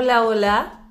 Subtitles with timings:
[0.00, 0.88] Hola, hola.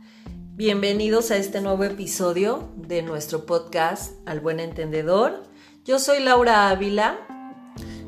[0.58, 5.46] Bienvenidos a este nuevo episodio de nuestro podcast Al Buen Entendedor.
[5.86, 7.18] Yo soy Laura Ávila.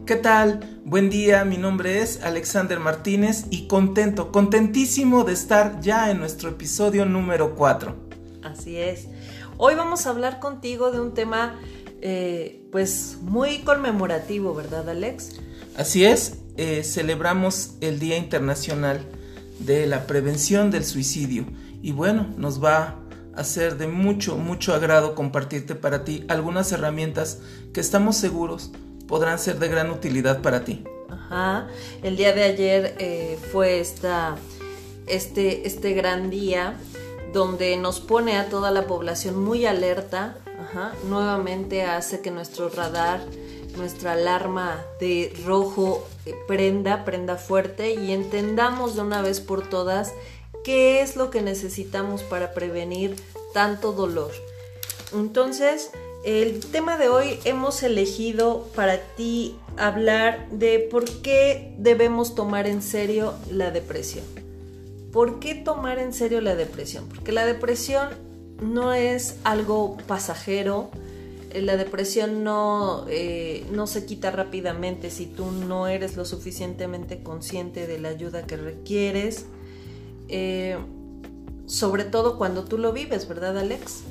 [0.06, 0.82] ¿Qué tal?
[0.84, 6.50] Buen día, mi nombre es Alexander Martínez y contento, contentísimo de estar ya en nuestro
[6.50, 7.96] episodio número 4.
[8.44, 9.08] Así es.
[9.56, 11.58] Hoy vamos a hablar contigo de un tema
[12.02, 15.40] eh, pues muy conmemorativo, ¿verdad Alex?
[15.78, 19.00] Así es, eh, celebramos el Día Internacional
[19.60, 21.46] de la Prevención del Suicidio
[21.82, 22.96] y bueno, nos va
[23.36, 27.40] a ser de mucho, mucho agrado compartirte para ti algunas herramientas
[27.74, 28.72] que estamos seguros
[29.08, 30.84] podrán ser de gran utilidad para ti.
[31.10, 31.68] Ajá,
[32.04, 34.36] el día de ayer eh, fue esta,
[35.08, 36.76] este, este gran día
[37.34, 40.38] donde nos pone a toda la población muy alerta,
[41.08, 43.22] nuevamente hace que nuestro radar,
[43.78, 50.14] nuestra alarma de rojo eh, prenda, prenda fuerte y entendamos de una vez por todas
[50.64, 53.16] qué es lo que necesitamos para prevenir
[53.54, 54.32] tanto dolor.
[55.14, 55.92] Entonces,
[56.24, 62.82] el tema de hoy hemos elegido para ti hablar de por qué debemos tomar en
[62.82, 64.26] serio la depresión.
[65.14, 67.08] ¿Por qué tomar en serio la depresión?
[67.08, 68.10] Porque la depresión
[68.62, 70.92] no es algo pasajero,
[71.54, 77.88] la depresión no, eh, no se quita rápidamente si tú no eres lo suficientemente consciente
[77.88, 79.46] de la ayuda que requieres,
[80.28, 80.78] eh,
[81.66, 84.02] sobre todo cuando tú lo vives, ¿verdad Alex?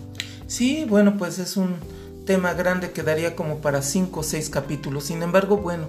[0.47, 1.77] Sí, bueno, pues es un
[2.29, 5.05] tema grande que daría como para cinco o seis capítulos.
[5.05, 5.87] Sin embargo, bueno,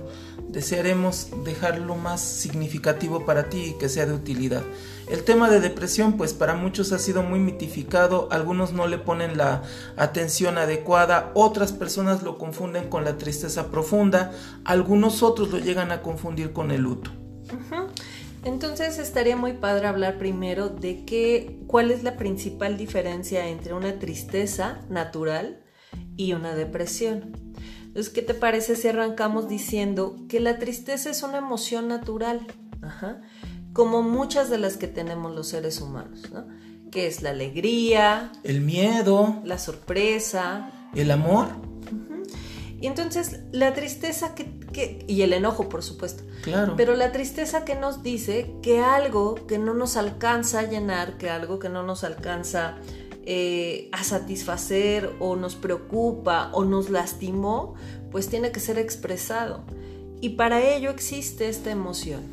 [0.48, 4.64] desearemos dejarlo más significativo para ti y que sea de utilidad.
[5.10, 9.38] El tema de depresión, pues para muchos ha sido muy mitificado, algunos no le ponen
[9.38, 9.64] la
[9.98, 14.32] atención adecuada, otras personas lo confunden con la tristeza profunda,
[14.64, 17.12] algunos otros lo llegan a confundir con el luto.
[18.46, 24.00] Entonces estaría muy padre hablar primero de qué, cuál es la principal diferencia entre una
[24.00, 25.60] tristeza natural
[26.20, 27.32] y una depresión.
[27.86, 32.46] Entonces, ¿qué te parece si arrancamos diciendo que la tristeza es una emoción natural?
[33.72, 36.46] Como muchas de las que tenemos los seres humanos, ¿no?
[36.92, 41.48] Que es la alegría, el miedo, la sorpresa, el amor.
[42.82, 46.24] Y entonces la tristeza que, y el enojo, por supuesto.
[46.44, 46.74] Claro.
[46.76, 51.30] Pero la tristeza que nos dice que algo que no nos alcanza a llenar, que
[51.30, 52.76] algo que no nos alcanza
[53.32, 57.76] eh, a satisfacer o nos preocupa o nos lastimó,
[58.10, 59.66] pues tiene que ser expresado.
[60.20, 62.24] Y para ello existe esta emoción.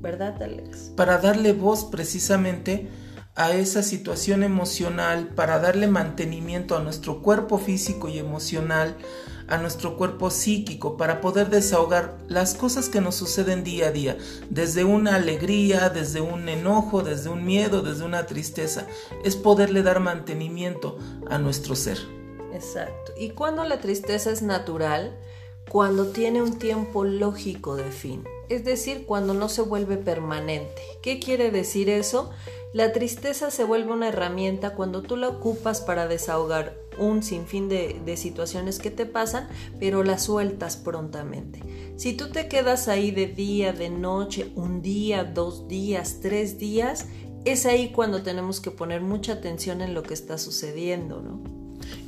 [0.00, 0.92] ¿Verdad, Alex?
[0.96, 2.88] Para darle voz precisamente
[3.34, 8.96] a esa situación emocional, para darle mantenimiento a nuestro cuerpo físico y emocional,
[9.52, 14.16] a nuestro cuerpo psíquico para poder desahogar las cosas que nos suceden día a día,
[14.48, 18.86] desde una alegría, desde un enojo, desde un miedo, desde una tristeza.
[19.24, 20.96] Es poderle dar mantenimiento
[21.28, 21.98] a nuestro ser.
[22.54, 23.12] Exacto.
[23.18, 25.18] Y cuando la tristeza es natural,
[25.68, 30.80] cuando tiene un tiempo lógico de fin, es decir, cuando no se vuelve permanente.
[31.02, 32.30] ¿Qué quiere decir eso?
[32.72, 38.00] La tristeza se vuelve una herramienta cuando tú la ocupas para desahogar un sinfín de,
[38.04, 39.48] de, situaciones que te pasan,
[39.78, 41.60] pero las sueltas prontamente.
[41.96, 47.06] Si tú te quedas ahí de día, de noche, un día, dos días, tres días,
[47.44, 51.42] es ahí cuando tenemos que poner mucha atención en lo que está sucediendo, ¿no?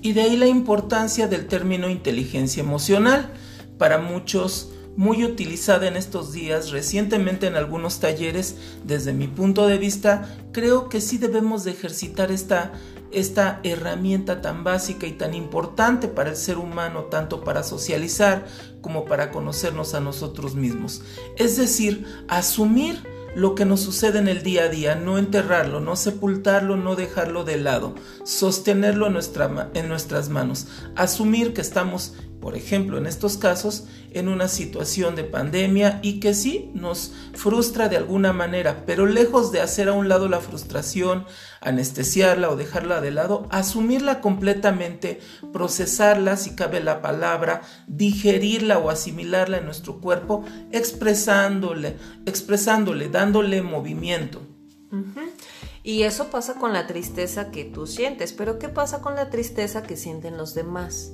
[0.02, 3.32] Y de ahí la importancia del término inteligencia emocional.
[3.78, 9.78] Para muchos muy utilizada en estos días, recientemente en algunos talleres, desde mi punto de
[9.78, 12.72] vista, creo que sí debemos de ejercitar esta,
[13.14, 18.46] esta herramienta tan básica y tan importante para el ser humano, tanto para socializar
[18.80, 21.02] como para conocernos a nosotros mismos.
[21.36, 23.02] Es decir, asumir
[23.34, 27.44] lo que nos sucede en el día a día, no enterrarlo, no sepultarlo, no dejarlo
[27.44, 32.14] de lado, sostenerlo en, nuestra, en nuestras manos, asumir que estamos
[32.44, 37.88] por ejemplo, en estos casos, en una situación de pandemia y que sí nos frustra
[37.88, 41.24] de alguna manera, pero lejos de hacer a un lado la frustración,
[41.64, 45.20] anestesiarla o dejarla de lado, asumirla completamente,
[45.52, 51.96] procesarla, si cabe la palabra, digerirla o asimilarla en nuestro cuerpo, expresándole,
[52.26, 54.42] expresándole, dándole movimiento.
[55.82, 59.82] Y eso pasa con la tristeza que tú sientes, pero ¿qué pasa con la tristeza
[59.82, 61.12] que sienten los demás?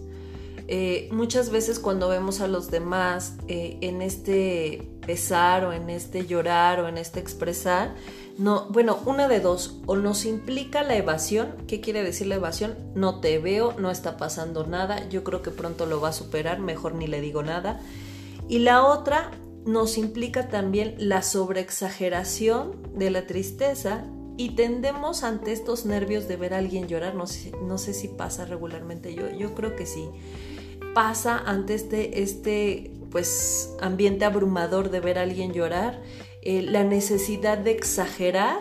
[0.73, 6.27] Eh, muchas veces cuando vemos a los demás eh, en este pesar o en este
[6.27, 7.97] llorar o en este expresar,
[8.41, 12.75] no, bueno, una de dos, o nos implica la evasión, ¿qué quiere decir la evasión?
[12.95, 16.59] No te veo, no está pasando nada, yo creo que pronto lo va a superar,
[16.59, 17.83] mejor ni le digo nada.
[18.49, 19.31] Y la otra
[19.67, 24.07] nos implica también la sobreexageración de la tristeza
[24.39, 28.09] y tendemos ante estos nervios de ver a alguien llorar, no sé, no sé si
[28.09, 30.09] pasa regularmente, yo, yo creo que sí,
[30.95, 36.01] pasa ante este, este pues, ambiente abrumador de ver a alguien llorar,
[36.43, 38.61] eh, la necesidad de exagerar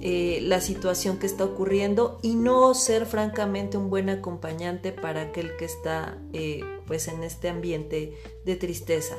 [0.00, 5.56] eh, la situación que está ocurriendo y no ser francamente un buen acompañante para aquel
[5.56, 8.14] que está eh, pues en este ambiente
[8.44, 9.16] de tristeza.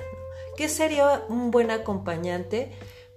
[0.57, 2.71] ¿Qué sería un buen acompañante?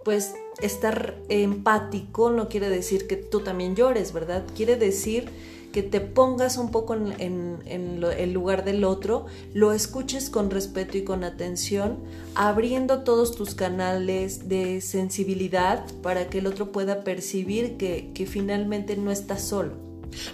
[0.04, 4.44] Pues estar empático no quiere decir que tú también llores, ¿verdad?
[4.54, 5.31] Quiere decir
[5.74, 11.02] que te pongas un poco en, el lugar del otro, lo escuches con respeto y
[11.02, 11.98] con atención,
[12.36, 19.10] abriendo todos tus canales de sensibilidad para que el otro pueda percibir que, finalmente no
[19.10, 19.72] estás solo.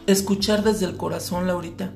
[0.06, 1.90] Escuchar desde el corazón, Laurita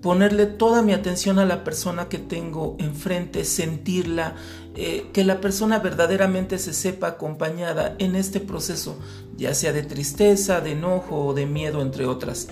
[0.00, 4.36] ponerle toda mi atención a la persona que tengo enfrente, sentirla,
[4.76, 8.98] eh, que la persona verdaderamente se sepa acompañada en este proceso,
[9.36, 12.48] ya sea de tristeza, de enojo o de miedo, entre otras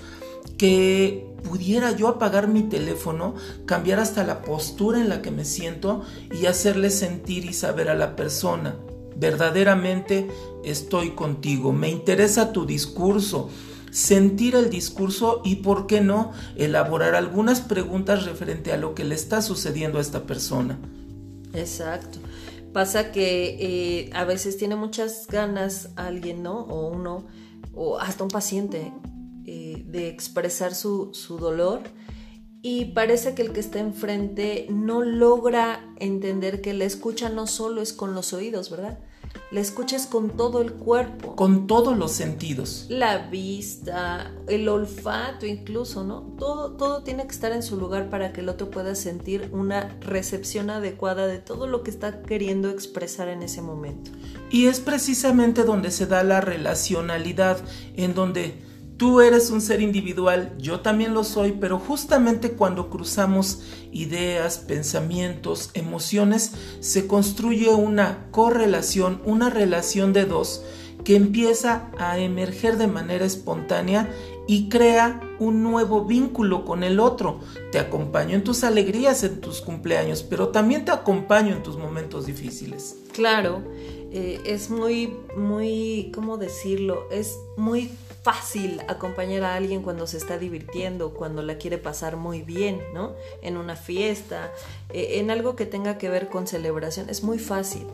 [0.57, 3.35] que pudiera yo apagar mi teléfono,
[3.65, 7.95] cambiar hasta la postura en la que me siento y hacerle sentir y saber a
[7.95, 8.75] la persona,
[9.15, 10.27] verdaderamente
[10.63, 13.49] estoy contigo, me interesa tu discurso,
[13.91, 19.15] sentir el discurso y, ¿por qué no?, elaborar algunas preguntas referente a lo que le
[19.15, 20.77] está sucediendo a esta persona.
[21.53, 22.19] Exacto.
[22.73, 26.59] Pasa que eh, a veces tiene muchas ganas alguien, ¿no?
[26.63, 27.25] O uno,
[27.73, 28.91] o hasta un paciente
[29.45, 31.81] eh, de expresar su, su dolor
[32.67, 37.79] y parece que el que está enfrente no logra entender que la escucha no solo
[37.79, 38.97] es con los oídos, ¿verdad?
[39.51, 41.35] La escuchas con todo el cuerpo.
[41.35, 42.87] Con todos los sentidos.
[42.89, 46.21] La vista, el olfato incluso, ¿no?
[46.39, 49.95] Todo, todo tiene que estar en su lugar para que el otro pueda sentir una
[50.01, 54.09] recepción adecuada de todo lo que está queriendo expresar en ese momento.
[54.49, 57.59] Y es precisamente donde se da la relacionalidad,
[57.95, 58.55] en donde
[58.97, 63.61] Tú eres un ser individual, yo también lo soy, pero justamente cuando cruzamos
[63.91, 70.63] ideas, pensamientos, emociones, se construye una correlación, una relación de dos
[71.03, 74.09] que empieza a emerger de manera espontánea
[74.47, 77.39] y crea un nuevo vínculo con el otro.
[77.71, 82.25] Te acompaño en tus alegrías, en tus cumpleaños, pero también te acompaño en tus momentos
[82.25, 82.97] difíciles.
[83.11, 83.61] Claro,
[84.11, 87.07] eh, es muy, muy, ¿cómo decirlo?
[87.11, 87.91] Es muy
[88.25, 93.13] fácil acompañar a alguien cuando se está divirtiendo, cuando la quiere pasar muy bien, ¿no?
[93.43, 94.51] En una fiesta,
[94.89, 97.85] eh, en algo que tenga que ver con celebración, es muy fácil.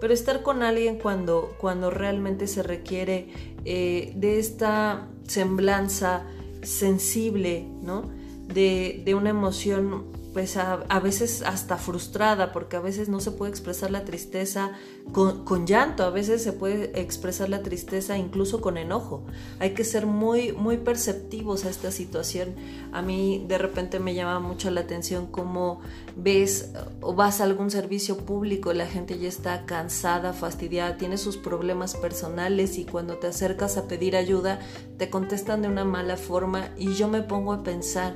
[0.00, 3.30] Pero estar con alguien cuando, cuando realmente se requiere
[3.64, 6.22] eh, de esta semblanza
[6.62, 8.08] sensible, ¿no?
[8.46, 13.50] De, de una emoción pues a, veces hasta frustrada, porque a veces no se puede
[13.50, 14.72] expresar la tristeza
[15.12, 19.24] con, llanto, a veces se puede expresar la tristeza incluso con enojo.
[19.58, 22.54] Hay que ser muy, muy perceptivos a esta situación.
[22.92, 25.80] A mí de repente me llama mucho la atención cómo
[26.16, 31.36] ves o vas a algún servicio público, la gente ya está cansada, fastidiada, tiene sus
[31.36, 34.60] problemas personales y cuando te acercas a pedir ayuda
[34.96, 38.14] te contestan de una mala forma y yo me pongo a pensar,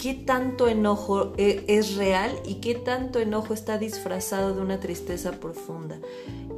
[0.00, 5.32] qué tanto enojo e, es real y qué tanto enojo está disfrazado de una tristeza
[5.32, 5.98] profunda.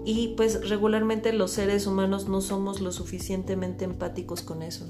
[0.04, 4.86] Y pues regularmente los seres humanos no somos lo suficientemente empáticos con eso.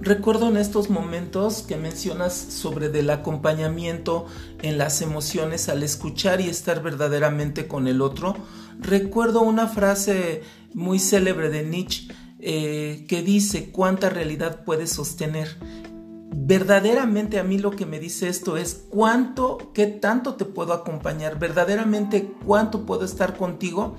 [0.00, 4.26] Recuerdo en estos momentos que mencionas sobre del acompañamiento
[4.62, 8.34] en las emociones al escuchar y estar verdaderamente con el otro.
[8.80, 10.42] Recuerdo una frase
[10.74, 15.56] muy célebre de Nietzsche eh, que dice cuánta realidad puedes sostener
[16.34, 21.38] verdaderamente a mí lo que me dice esto es cuánto, qué tanto te puedo acompañar,
[21.38, 23.96] verdaderamente cuánto puedo estar contigo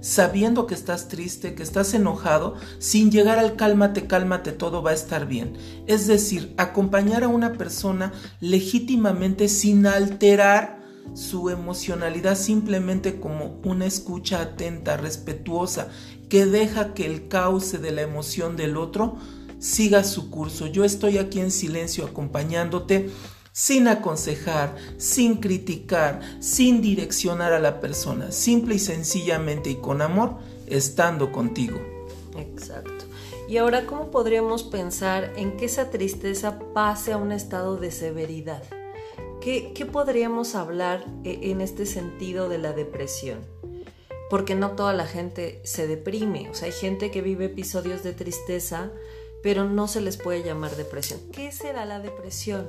[0.00, 4.94] sabiendo que estás triste, que estás enojado, sin llegar al cálmate, cálmate, todo va a
[4.94, 5.56] estar bien.
[5.86, 14.42] Es decir, acompañar a una persona legítimamente sin alterar su emocionalidad simplemente como una escucha
[14.42, 15.88] atenta, respetuosa,
[16.28, 19.16] que deja que el cauce de la emoción del otro
[19.64, 20.66] siga su curso.
[20.66, 23.08] Yo estoy aquí en silencio acompañándote
[23.50, 30.34] sin aconsejar, sin criticar, sin direccionar a la persona, simple y sencillamente y con amor,
[30.66, 31.80] estando contigo.
[32.36, 33.06] Exacto.
[33.48, 38.62] Y ahora, ¿cómo podríamos pensar en que esa tristeza pase a un estado de severidad?
[39.40, 43.38] ¿Qué, qué podríamos hablar eh, en este sentido de la depresión?
[44.28, 48.12] Porque no toda la gente se deprime, o sea, hay gente que vive episodios de
[48.12, 48.90] tristeza,
[49.44, 51.20] pero no se les puede llamar depresión.
[51.30, 52.66] ¿Qué será la depresión?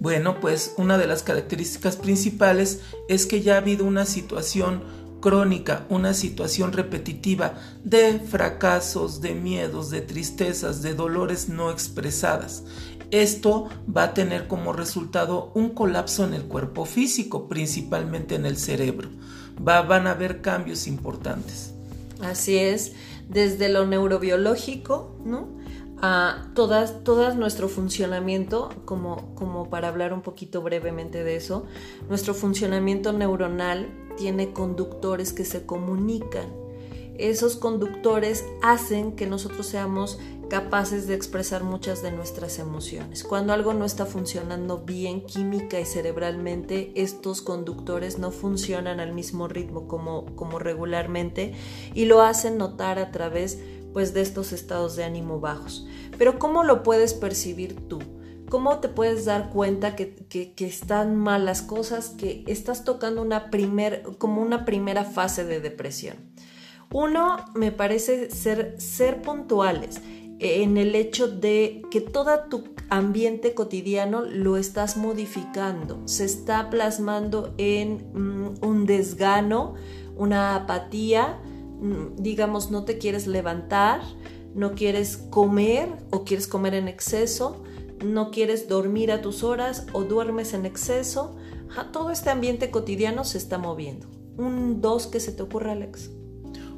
[0.00, 4.82] Bueno, pues una de las características principales es que ya ha habido una situación
[5.20, 12.64] crónica, una situación repetitiva de fracasos, de miedos, de tristezas, de dolores no expresadas.
[13.10, 18.56] Esto va a tener como resultado un colapso en el cuerpo físico, principalmente en el
[18.56, 19.10] cerebro.
[19.66, 21.74] Va, van a haber cambios importantes.
[22.22, 22.92] Así es,
[23.28, 25.57] desde lo neurobiológico, ¿no?
[26.00, 31.66] A todas, todas nuestro funcionamiento, como, como para hablar un poquito brevemente de eso,
[32.08, 36.46] nuestro funcionamiento neuronal tiene conductores que se comunican.
[37.16, 43.22] Esos conductores hacen que nosotros seamos capaces de expresar muchas de nuestras emociones.
[43.22, 49.46] Cuando algo no está funcionando bien química y cerebralmente, estos conductores no funcionan al mismo
[49.48, 51.54] ritmo como, como regularmente
[51.94, 53.58] y lo hacen notar a través
[53.92, 55.86] pues de estos estados de ánimo bajos.
[56.18, 57.98] Pero ¿cómo lo puedes percibir tú?
[58.48, 63.50] ¿Cómo te puedes dar cuenta que, que, están mal las cosas, que estás tocando una
[63.50, 66.16] primer, como una primera fase de depresión?
[66.90, 70.00] Uno, me parece ser, ser puntuales
[70.38, 77.54] en el hecho de que todo tu ambiente cotidiano lo estás modificando, se está plasmando
[77.58, 79.74] en mm, un desgano,
[80.16, 81.38] una apatía,
[82.16, 84.00] digamos, no te quieres levantar,
[84.54, 87.62] no quieres comer o quieres comer en exceso,
[88.04, 91.36] no quieres dormir a tus horas o duermes en exceso.
[91.92, 94.06] todo este ambiente cotidiano se está moviendo.
[94.36, 96.10] Un 2 que se te ocurre, Alex.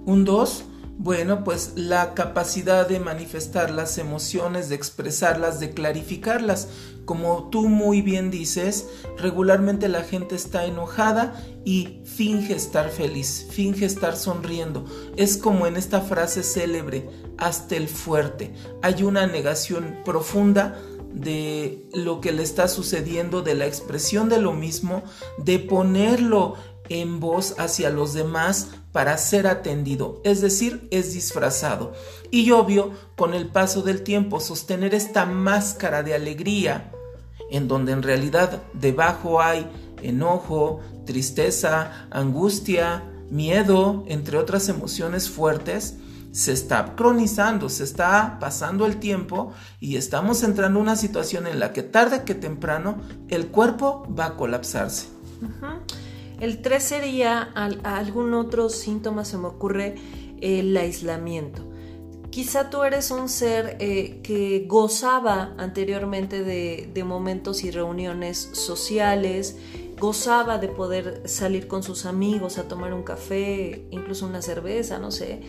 [0.07, 0.65] Un 2
[1.03, 6.69] bueno, pues la capacidad de manifestar las emociones, de expresarlas, de clarificarlas.
[7.07, 13.85] Como tú muy bien dices, regularmente la gente está enojada y finge estar feliz, finge
[13.85, 14.85] estar sonriendo.
[15.17, 18.53] Es como en esta frase célebre, hasta el fuerte.
[18.83, 20.79] Hay una negación profunda
[21.13, 25.03] de lo que le está sucediendo, de la expresión de lo mismo,
[25.39, 26.55] de ponerlo
[26.89, 31.93] en voz hacia los demás para ser atendido, es decir, es disfrazado.
[32.31, 36.93] Y obvio, con el paso del tiempo, sostener esta máscara de alegría,
[37.51, 39.71] en donde en realidad debajo hay
[40.03, 45.97] enojo, tristeza, angustia, miedo, entre otras emociones fuertes,
[46.33, 51.59] se está cronizando, se está pasando el tiempo y estamos entrando en una situación en
[51.59, 55.09] la que tarde que temprano el cuerpo va a colapsarse.
[56.41, 59.97] El 3 sería, algún otro síntoma se me ocurre,
[60.41, 61.71] el aislamiento.
[62.31, 69.57] Quizá tú eres un ser eh, que gozaba anteriormente de, momentos y reuniones sociales,
[70.01, 75.11] gozaba de poder salir con sus amigos a tomar un café, incluso una cerveza, no
[75.11, 75.43] sé.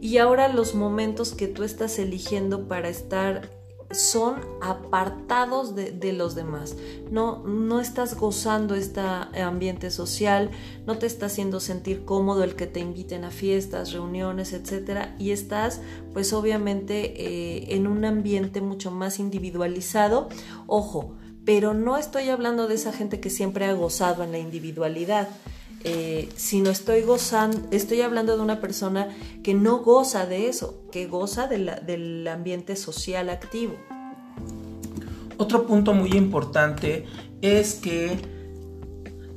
[0.00, 3.50] Y ahora los momentos que tú estás eligiendo para estar
[3.90, 6.76] son apartados de, los demás.
[7.10, 10.50] No, no estás gozando este ambiente social,
[10.86, 15.08] no te está haciendo sentir cómodo el que te inviten a fiestas, reuniones, etc.
[15.18, 15.80] Y estás,
[16.12, 20.28] pues obviamente, eh, en un ambiente mucho más individualizado.
[20.66, 21.14] Ojo,
[21.48, 25.30] pero no estoy hablando de esa gente que siempre ha gozado en la individualidad.
[25.82, 29.08] Eh, sino estoy gozando, estoy hablando de una persona
[29.42, 33.76] que no goza de eso, que goza del ambiente social activo.
[35.38, 37.06] Otro punto muy importante
[37.40, 38.18] es que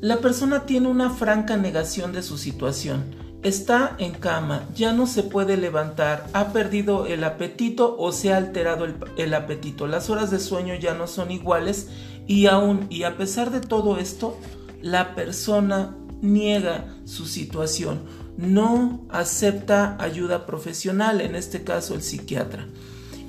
[0.02, 3.06] la persona tiene una franca negación de su situación.
[3.44, 8.38] Está en cama, ya no se puede levantar, ha perdido el apetito o se ha
[8.38, 8.86] alterado
[9.18, 9.88] el, apetito.
[9.88, 11.90] Las horas de sueño ya no son iguales
[12.28, 14.38] y aún y a pesar de todo esto,
[14.84, 18.04] la persona niega su situación,
[18.38, 22.68] no acepta ayuda profesional, en este caso el psiquiatra.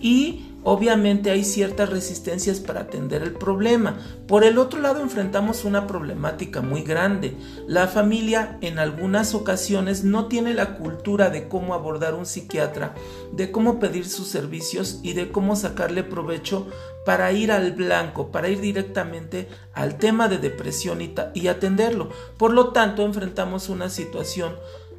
[0.02, 3.98] Y obviamente hay ciertas resistencias para atender el problema.
[4.26, 7.36] Por el otro lado enfrentamos una problemática muy grande.
[7.66, 12.94] La familia en algunas ocasiones no tiene la cultura de cómo abordar un psiquiatra,
[13.32, 16.66] de cómo pedir sus servicios y de cómo sacarle provecho
[17.04, 22.10] para ir al blanco, para ir directamente al tema de depresión y, atenderlo.
[22.36, 24.54] Por lo tanto, enfrentamos una situación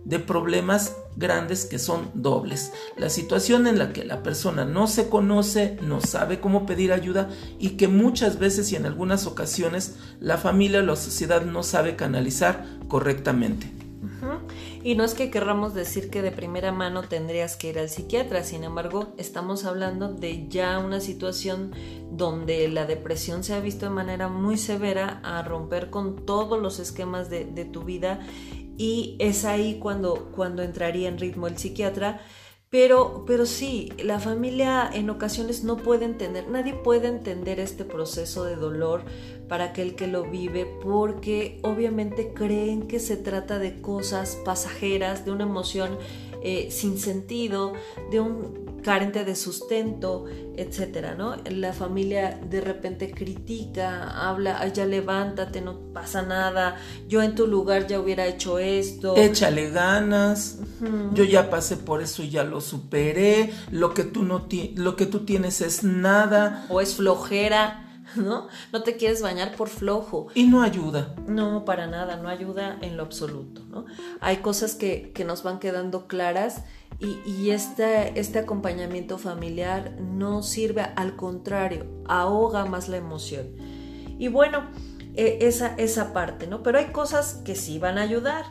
[0.05, 2.73] de problemas grandes que son dobles.
[2.97, 7.29] La situación en la que la persona no se conoce, no sabe cómo pedir ayuda
[7.59, 11.95] y que muchas veces y en algunas ocasiones la familia o la sociedad no sabe
[11.95, 13.71] canalizar correctamente.
[14.83, 18.43] Y no es que querramos decir que de primera mano tendrías que ir al psiquiatra,
[18.43, 21.71] sin embargo, estamos hablando de ya una situación
[22.11, 26.79] donde la depresión se ha visto de manera muy severa a romper con todos los
[26.79, 28.19] esquemas de, tu vida
[28.77, 32.21] y es ahí cuando, cuando entraría en ritmo el psiquiatra.
[32.69, 38.45] Pero, pero sí, la familia en ocasiones no puede entender, nadie puede entender este proceso
[38.45, 39.03] de dolor
[39.47, 45.31] para aquel que lo vive porque obviamente creen que se trata de cosas pasajeras, de
[45.31, 45.99] una emoción
[46.41, 47.73] eh, sin sentido,
[48.09, 50.25] de un carente de sustento,
[50.55, 51.35] etcétera, ¿no?
[51.49, 56.75] La familia de repente critica, habla, ya levántate, no pasa nada,
[57.07, 59.15] yo en tu lugar ya hubiera hecho esto.
[59.17, 60.59] Échale ganas,
[61.13, 65.05] yo ya pasé por eso y ya lo superé, lo que tú no lo que
[65.05, 66.65] tú tienes es nada.
[66.69, 67.82] O es flojera.
[68.17, 68.47] ¿no?
[68.71, 70.27] No te quieres bañar por flojo.
[70.35, 71.15] Y no ayuda.
[71.27, 73.85] No, para nada, no ayuda en lo absoluto, ¿no?
[74.21, 76.63] Hay cosas que, que nos van quedando claras
[76.99, 83.47] y, este, este, acompañamiento familiar no sirve, al contrario, ahoga más la emoción.
[84.17, 84.69] Y bueno,
[85.15, 86.63] e, esa, esa parte, ¿no?
[86.63, 88.45] Pero hay cosas que sí van a ayudar.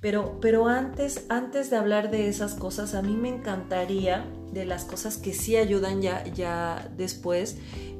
[0.00, 4.84] Pero, pero antes, antes de hablar de esas cosas, a mí me encantaría, de las
[4.84, 7.56] cosas que sí ayudan ya, ya después,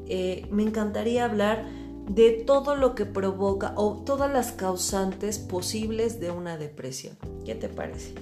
[0.09, 1.65] eh, me encantaría hablar
[2.09, 7.17] de todo lo que provoca o todas las causantes posibles de una depresión.
[7.45, 8.15] ¿Qué te parece?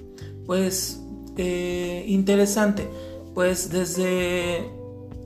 [0.45, 1.01] Pues
[1.37, 2.87] eh, interesante,
[3.33, 4.69] pues desde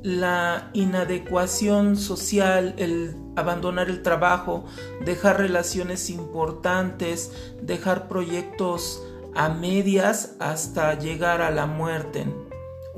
[0.03, 4.65] la inadecuación social, el abandonar el trabajo,
[5.05, 9.03] dejar relaciones importantes, dejar proyectos
[9.35, 12.25] a medias hasta llegar a la muerte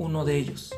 [0.00, 0.72] uno de ellos.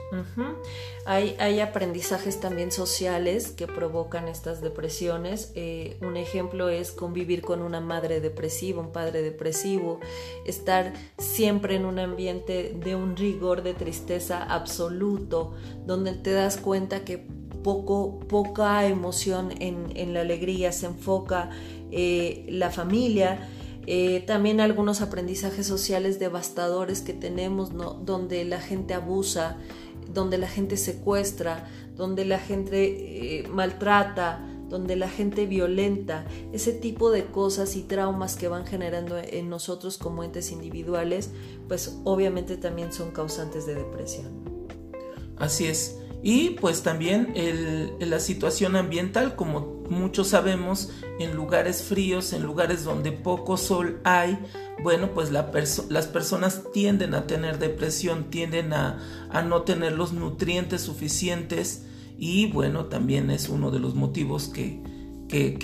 [1.06, 5.52] hay, aprendizajes también sociales que provocan estas depresiones.
[5.54, 10.00] Eh, un ejemplo es convivir con una madre depresiva, un padre depresivo,
[10.44, 15.54] estar siempre en un ambiente de un rigor de tristeza absoluto,
[15.86, 17.18] donde te das cuenta que
[17.62, 21.50] poco, poca emoción en, la alegría, se enfoca
[21.92, 23.48] eh, la familia
[23.86, 27.72] eh, también algunos aprendizajes sociales devastadores que tenemos,
[28.04, 29.56] donde la gente abusa,
[30.12, 37.10] donde la gente secuestra, donde la gente eh, maltrata, donde la gente violenta, ese tipo
[37.10, 41.30] de cosas y traumas que van generando en nosotros como entes individuales,
[41.68, 44.30] pues obviamente también son causantes de depresión.
[45.36, 46.01] Así es.
[46.22, 47.34] Y pues también
[47.98, 54.38] la situación ambiental, como muchos sabemos, en lugares fríos, en lugares donde poco sol hay,
[54.82, 59.00] bueno, pues las personas tienden a tener depresión, tienden a,
[59.44, 64.80] no tener los nutrientes suficientes y bueno, también es uno de los motivos que,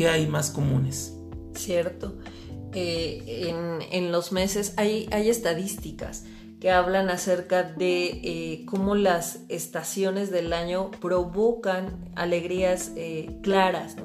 [0.08, 1.14] hay más comunes.
[1.54, 2.18] Cierto.
[2.72, 3.54] Eh,
[3.92, 6.24] en, los meses hay, hay estadísticas
[6.60, 13.96] que hablan acerca de eh, cómo las estaciones del año provocan alegrías eh, claras.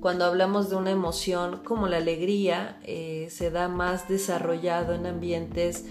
[0.00, 5.86] Cuando hablamos de una emoción como la alegría, eh, se da más desarrollado en ambientes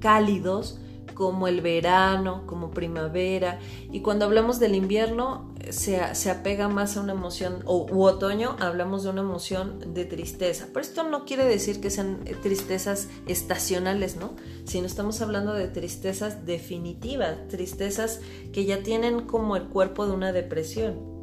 [0.00, 0.80] cálidos
[1.14, 3.58] como el verano, como primavera.
[3.90, 9.02] Y cuando hablamos del invierno, se, apega más a una emoción, o u otoño, hablamos
[9.02, 10.68] de una emoción de tristeza.
[10.72, 14.34] Pero esto no quiere decir que sean tristezas estacionales, ¿no?
[14.64, 18.20] Sino estamos hablando de tristezas definitivas, tristezas
[18.52, 21.18] que ya tienen como el cuerpo de una depresión.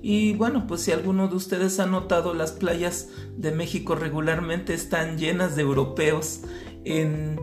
[0.00, 5.18] Y bueno, pues si alguno de ustedes ha notado, las playas de México regularmente están
[5.18, 6.40] llenas de europeos
[6.84, 7.38] en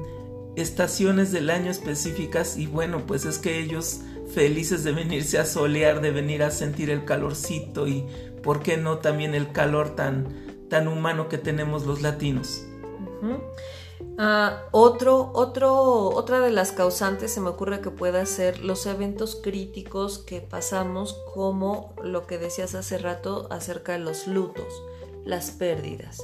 [0.56, 4.02] estaciones del año específicas y bueno, pues es que ellos
[4.34, 8.06] felices de venirse a solear, de venir a sentir el calorcito y
[8.44, 12.66] por qué no también el calor tan, tan humano que tenemos los latinos.
[14.18, 19.40] Ah, otro, otro, otra de las causantes se me ocurre que pueda ser los eventos
[19.42, 24.84] críticos que pasamos como lo que decías hace rato acerca de los lutos,
[25.24, 26.22] las pérdidas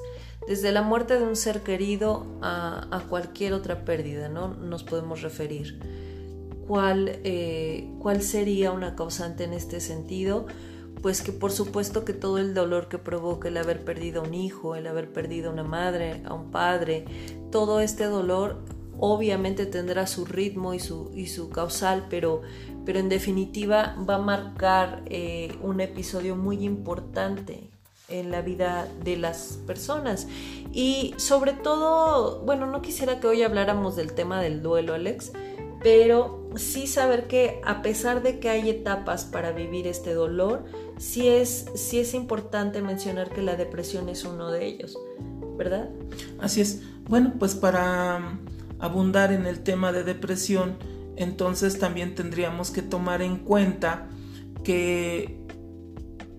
[0.47, 4.53] desde la muerte de un ser querido a, cualquier otra pérdida, ¿no?
[4.53, 5.79] Nos podemos referir.
[6.67, 10.47] ¿Cuál, eh, ¿Cuál sería una causante en este sentido?
[11.01, 14.33] Pues que por supuesto que todo el dolor que provoca el haber perdido a un
[14.33, 17.05] hijo, el haber perdido a una madre, a un padre,
[17.51, 18.63] todo este dolor
[18.99, 22.41] obviamente tendrá su ritmo y su, y su causal, pero,
[22.85, 27.69] pero en definitiva va a marcar eh, un episodio muy importante
[28.09, 30.27] en la vida de las personas.
[30.71, 35.31] Y sobre todo, bueno, no quisiera que hoy habláramos del tema del duelo, Alex,
[35.81, 40.65] pero sí saber que a pesar de que hay etapas para vivir este dolor,
[40.97, 44.97] sí es, sí es importante mencionar que la depresión es uno de ellos,
[45.57, 45.89] ¿verdad?
[46.39, 46.81] Así es.
[47.07, 48.39] Bueno, pues para
[48.79, 50.77] abundar en el tema de depresión,
[51.15, 54.07] entonces también tendríamos que tomar en cuenta
[54.63, 55.39] que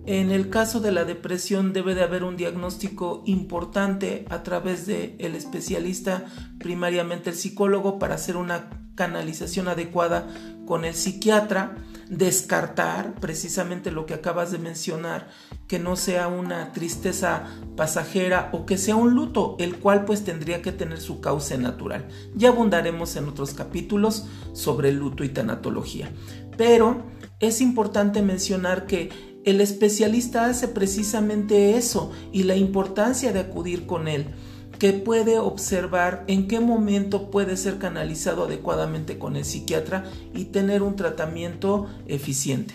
[0.09, 5.14] en el caso de la depresión debe de haber un diagnóstico importante a través del
[5.18, 6.25] el especialista,
[6.59, 10.27] primariamente el psicólogo, para hacer una canalización adecuada
[10.66, 11.77] con el psiquiatra,
[12.09, 15.29] descartar precisamente lo que acabas de mencionar,
[15.66, 17.44] que no sea una tristeza
[17.77, 22.09] pasajera o que sea un luto, el cual pues tendría que tener su cauce natural.
[22.35, 26.11] Ya abundaremos en otros capítulos sobre el luto y tanatología.
[26.57, 27.05] Pero
[27.40, 34.08] es importante mencionar que el especialista hace precisamente eso y la importancia de acudir con
[34.08, 34.26] él
[34.78, 40.82] que puede observar en qué momento puede ser canalizado adecuadamente con el psiquiatra y tener
[40.82, 42.74] un tratamiento eficiente.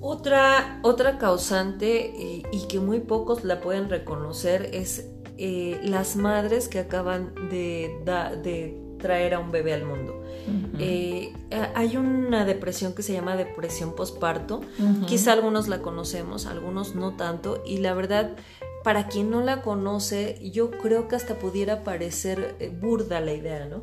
[0.00, 6.78] Otra, otra causante y, que muy pocos la pueden reconocer es eh, las madres que
[6.78, 10.19] acaban de, traer a un bebé al mundo.
[10.78, 11.32] Eh,
[11.74, 14.60] hay una depresión que se llama depresión postparto.
[15.06, 17.62] Quizá algunos la conocemos, algunos no tanto.
[17.66, 18.36] Y la verdad,
[18.82, 23.66] para quien no la conoce, yo creo que hasta pudiera parecer eh, burda la idea,
[23.66, 23.82] ¿no?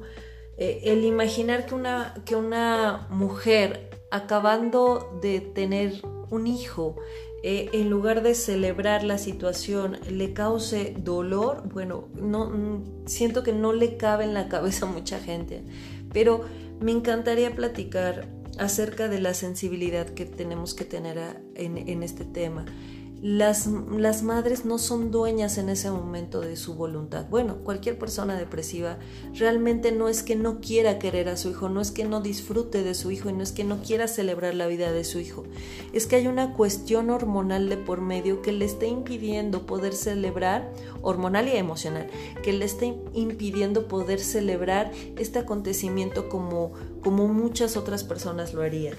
[0.58, 6.96] Eh, el imaginar que una, que una mujer acabando de tener un hijo,
[7.44, 13.54] eh, en lugar de celebrar la situación, le cause dolor, bueno, no, mm, siento que
[13.54, 15.64] no le cabe en la cabeza a mucha gente,
[16.14, 16.46] pero
[16.80, 22.66] me encantaría platicar acerca de la sensibilidad que tenemos que tener en, este tema
[23.22, 27.26] las, las, madres no son dueñas en ese momento de su voluntad.
[27.30, 28.98] Bueno, cualquier persona depresiva
[29.34, 32.84] realmente no es que no quiera querer a su hijo, no es que no disfrute
[32.84, 35.46] de su hijo y no es que no quiera celebrar la vida de su hijo.
[35.94, 40.72] Es que hay una cuestión hormonal de por medio que le está impidiendo poder celebrar,
[41.02, 42.08] hormonal y emocional,
[42.44, 46.74] que le está impidiendo poder celebrar este acontecimiento como,
[47.08, 48.96] como muchas otras personas lo harían.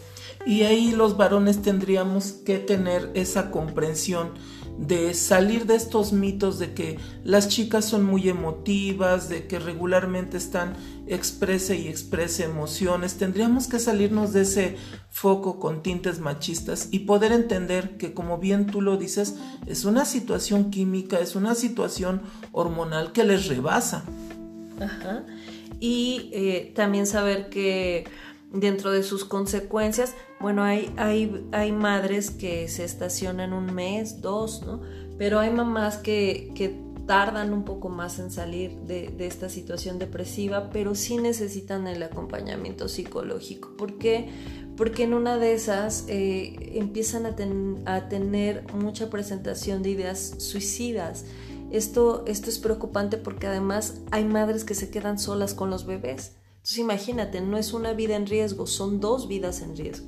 [0.47, 4.31] Y ahí los varones tendríamos que tener esa comprensión
[4.79, 10.39] de salir de estos mitos de que las chicas son muy emotivas, de que regularmente
[10.39, 10.73] están
[11.07, 13.19] exprese y exprese emociones.
[13.19, 14.77] Tendríamos que salirnos de ese
[15.11, 19.35] foco con tintes machistas y poder entender que, como bien tú lo dices,
[19.67, 24.03] es una situación química, es una situación hormonal que les rebasa.
[24.81, 25.27] Ajá.
[25.81, 28.05] Y eh, también saber que
[28.53, 34.63] dentro de sus consecuencias, bueno, hay, hay, hay madres que se estacionan un mes, dos,
[34.63, 34.81] ¿no?
[35.19, 40.69] Pero hay mamás que, que tardan un poco más en salir de, esta situación depresiva,
[40.71, 43.75] pero sí necesitan el acompañamiento psicológico.
[43.79, 44.29] ¿Por qué?
[44.77, 51.25] Porque en una de esas eh, empiezan a, tener mucha presentación de ideas suicidas.
[51.71, 56.37] Esto, esto es preocupante porque además hay madres que se quedan solas con los bebés.
[56.57, 60.07] Entonces imagínate, no es una vida en riesgo, son dos vidas en riesgo.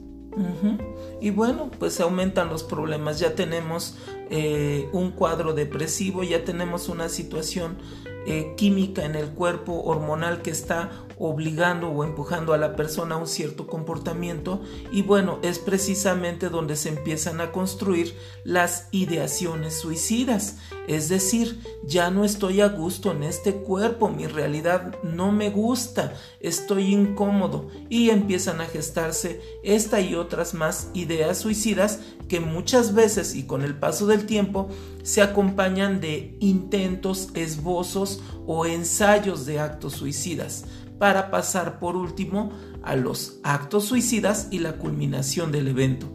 [1.20, 3.18] Y bueno, pues se aumentan los problemas.
[3.18, 3.96] Ya tenemos
[4.30, 7.78] eh, un cuadro depresivo, ya tenemos una situación
[8.26, 10.90] eh, química en el cuerpo hormonal que está
[11.20, 16.76] obligando o empujando a la persona a un cierto comportamiento y bueno, es precisamente donde
[16.76, 20.56] se empiezan a construir las ideaciones suicidas.
[20.88, 26.14] Es decir, ya no estoy a gusto en este cuerpo, mi realidad no me gusta,
[26.40, 33.34] estoy incómodo y empiezan a gestarse esta y otras más ideas suicidas que muchas veces
[33.34, 34.68] y con el paso del tiempo
[35.02, 40.64] se acompañan de intentos, esbozos o ensayos de actos suicidas
[41.00, 46.06] para pasar por último a los actos suicidas y la culminación del evento.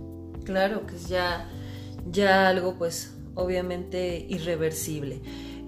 [0.44, 1.50] Claro, que es ya,
[2.12, 5.24] ya algo pues obviamente irreversible.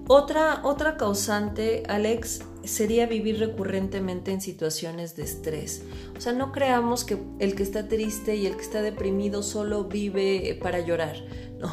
[0.06, 5.82] Otra, otra causante, Alex, sería vivir recurrentemente en situaciones de estrés.
[6.16, 9.84] O sea, no creamos que el que está triste y el que está deprimido solo
[9.84, 11.16] vive para llorar.
[11.58, 11.72] No,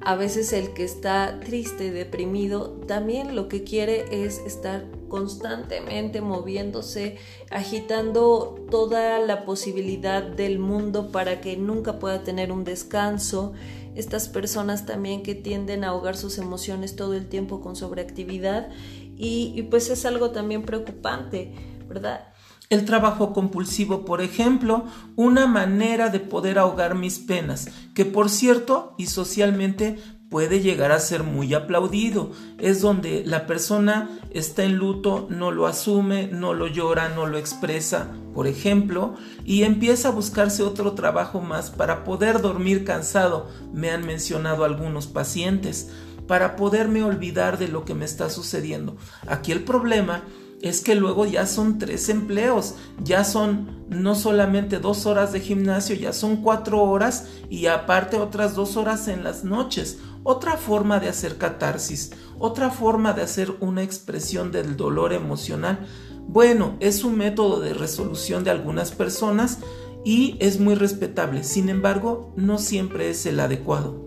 [0.00, 6.20] a veces el que está triste y deprimido también lo que quiere es estar constantemente
[6.20, 7.18] moviéndose,
[7.52, 13.52] agitando toda la posibilidad del mundo para que nunca pueda tener un descanso.
[13.94, 18.70] Estas personas también que tienden a ahogar sus emociones todo el tiempo con sobreactividad
[19.16, 21.54] y, pues es algo también preocupante,
[21.86, 22.34] ¿verdad?
[22.68, 24.82] El trabajo compulsivo, por ejemplo,
[25.14, 29.96] una manera de poder ahogar mis penas, que por cierto y socialmente
[30.34, 32.32] puede llegar a ser muy aplaudido.
[32.58, 37.38] Es donde la persona está en luto, no lo asume, no lo llora, no lo
[37.38, 43.92] expresa, por ejemplo, y empieza a buscarse otro trabajo más para poder dormir cansado, me
[43.92, 45.92] han mencionado algunos pacientes,
[46.26, 48.96] para poderme olvidar de lo que me está sucediendo.
[49.28, 50.24] Aquí el problema
[50.64, 55.94] es que luego ya son tres empleos, ya son no solamente dos horas de gimnasio,
[55.94, 61.08] ya son cuatro horas y aparte otras dos horas en las noches otra forma de
[61.08, 65.86] hacer catarsis, otra forma de hacer una expresión del dolor emocional,
[66.26, 69.58] Bueno, es un método de resolución de algunas personas
[70.04, 71.44] y es muy respetable.
[71.44, 74.06] Sin embargo, no siempre es el adecuado.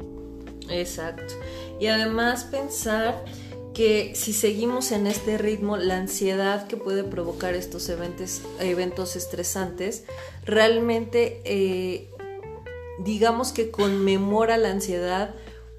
[0.68, 1.36] Exacto.
[1.80, 3.24] Y además pensar
[3.76, 10.06] que si seguimos en este ritmo, la ansiedad que puede provocar estos eventos, eventos estresantes,
[10.44, 12.10] realmente eh,
[13.04, 15.36] digamos que conmemora la ansiedad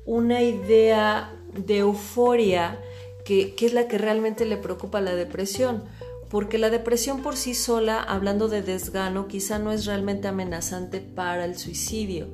[0.09, 2.81] una idea de euforia
[3.25, 5.85] que, que es la que realmente le preocupa la depresión
[6.31, 11.45] porque la depresión por sí sola, hablando de desgano, quizá no es realmente amenazante para
[11.45, 12.29] el suicidio,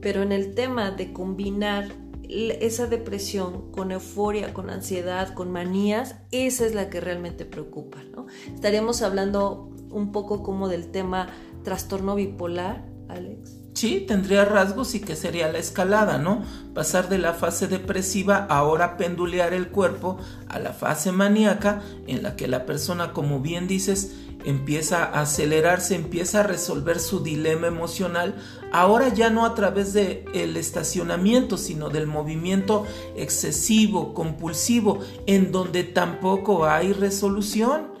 [0.00, 1.88] pero en el tema de combinar
[2.28, 7.98] esa depresión con euforia, con ansiedad, con manías, esa es la que realmente preocupa.
[8.14, 8.26] ¿no?
[8.54, 11.28] Estaríamos hablando un poco como del tema
[11.64, 13.59] trastorno bipolar, Alex.
[13.80, 16.42] Sí, tendría rasgos y que sería la escalada, ¿no?
[16.74, 22.36] Pasar de la fase depresiva ahora pendulear el cuerpo a la fase maníaca en la
[22.36, 24.12] que la persona, como bien dices,
[24.44, 28.34] empieza a acelerarse, empieza a resolver su dilema emocional,
[28.70, 32.84] ahora ya no a través del el estacionamiento, sino del movimiento
[33.16, 37.98] excesivo, compulsivo, en donde tampoco hay resolución.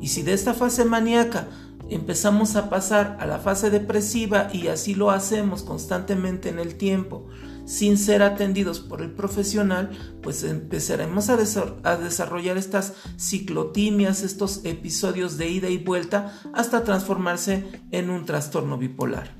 [0.00, 1.48] Y si de esta fase maníaca
[1.90, 7.26] empezamos a pasar a la fase depresiva y así lo hacemos constantemente en el tiempo
[7.66, 9.90] sin ser atendidos por el profesional,
[10.22, 18.08] pues empezaremos a, desarrollar estas ciclotimias, estos episodios de ida y vuelta hasta transformarse en
[18.08, 19.34] un trastorno bipolar.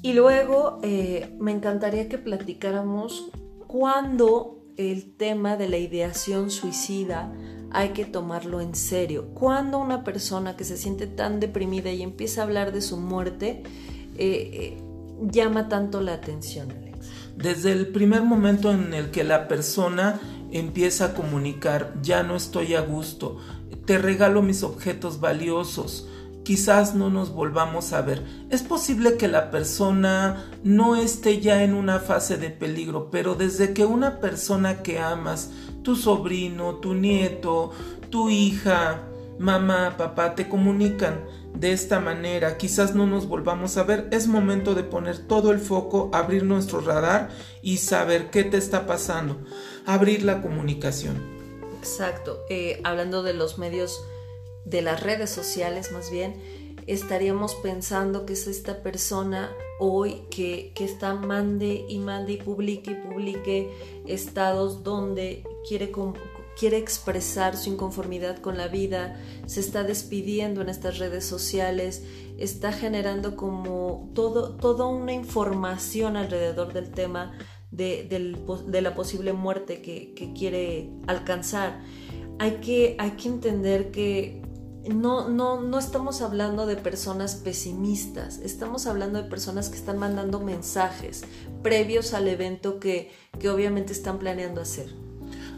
[0.00, 3.30] Y luego eh, me encantaría que platicáramos
[3.66, 7.32] cuándo el tema de la ideación suicida
[7.72, 9.28] hay que tomarlo en serio.
[9.34, 13.62] Cuando una persona que se siente tan deprimida y empieza a hablar de su muerte,
[14.16, 14.82] eh, eh,
[15.30, 17.06] llama tanto la atención, Alex?
[17.36, 20.20] Desde el primer momento en el que la persona
[20.52, 23.38] empieza a comunicar, ya no estoy a gusto,
[23.86, 26.08] te regalo mis objetos valiosos,
[26.42, 28.24] quizás no nos volvamos a ver.
[28.50, 33.72] Es posible que la persona no esté ya en una fase de peligro, pero desde
[33.72, 35.50] que una persona que amas
[35.82, 37.72] tu sobrino, tu nieto,
[38.10, 39.06] tu hija,
[39.38, 44.74] mamá, papá te comunican de esta manera, quizás no nos volvamos a ver, es momento
[44.74, 49.38] de poner todo el foco, abrir nuestro radar y saber qué te está pasando,
[49.84, 51.16] abrir la comunicación.
[51.78, 54.00] Exacto, eh, hablando de los medios,
[54.64, 56.36] de las redes sociales más bien,
[56.86, 62.92] estaríamos pensando que es esta persona hoy que, que está mande y mande y publique
[62.92, 63.70] y publique
[64.06, 65.92] estados donde quiere,
[66.58, 72.02] quiere expresar su inconformidad con la vida, se está despidiendo en estas redes sociales,
[72.38, 77.32] está generando como todo, toda una información alrededor del tema
[77.70, 81.80] de, la posible muerte que, quiere alcanzar.
[82.38, 84.42] Hay que, hay que entender que
[84.88, 90.40] no, no, no estamos hablando de personas pesimistas, estamos hablando de personas que están mandando
[90.40, 91.22] mensajes
[91.62, 95.09] previos al evento que, que obviamente están planeando hacer.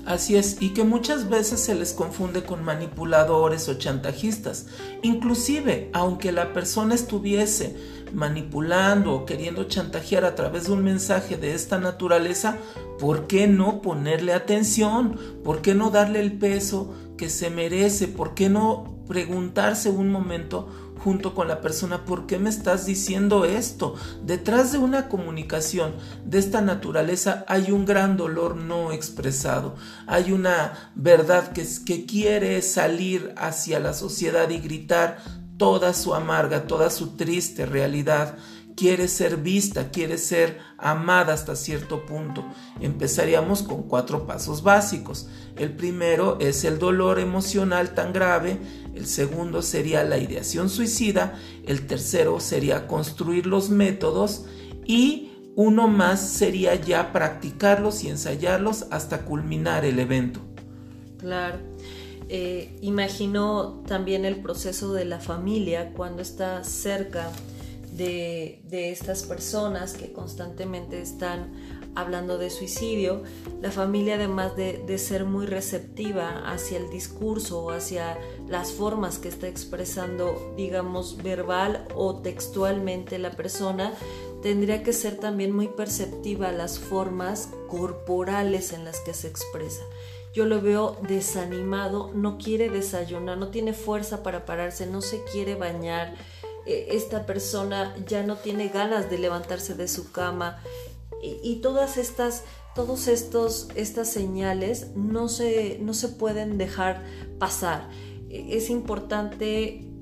[0.05, 4.67] Así es, y que muchas veces se les confunde con manipuladores o chantajistas.
[5.03, 7.77] Inclusive, aunque la persona estuviese
[8.12, 12.59] manipulando o queriendo chantajear a través de un mensaje de esta naturaleza,
[12.99, 15.19] ¿por qué no ponerle atención?
[15.45, 18.09] ¿Por qué no darle el peso que se merece?
[18.09, 20.69] ¿Por qué no preguntarse un momento
[21.03, 23.95] junto con la persona, ¿por qué me estás diciendo esto?
[24.25, 29.75] Detrás de una comunicación de esta naturaleza hay un gran dolor no expresado,
[30.07, 35.19] hay una verdad que, que quiere salir hacia la sociedad y gritar
[35.57, 38.37] toda su amarga, toda su triste realidad
[38.75, 42.45] quiere ser vista, quiere ser amada hasta cierto punto.
[42.81, 45.29] Empezaríamos con cuatro pasos básicos.
[45.57, 48.59] El primero es el dolor emocional tan grave,
[48.95, 54.45] el segundo sería la ideación suicida, el tercero sería construir los métodos
[54.85, 60.41] y uno más sería ya practicarlos y ensayarlos hasta culminar el evento.
[61.19, 61.59] Claro.
[62.29, 67.31] Eh, imagino también el proceso de la familia cuando está cerca
[67.97, 71.53] de, estas personas que constantemente están
[71.95, 73.23] hablando de suicidio,
[73.61, 79.49] la familia además de, ser muy receptiva hacia el discurso, hacia las formas que está
[79.49, 83.93] expresando, digamos, verbal o textualmente la persona,
[84.43, 89.83] tendría que ser también muy perceptiva a las formas corporales en las que se expresa.
[90.35, 95.57] Yo lo veo desanimado, no quiere desayunar, no tiene fuerza para pararse, no se quiere
[95.57, 96.15] bañar,
[96.65, 100.63] eh, esta persona ya no tiene ganas de levantarse de su cama
[101.23, 107.05] y, todas estas todos estos estas señales no se no se pueden dejar
[107.39, 107.89] pasar
[108.29, 109.93] es importante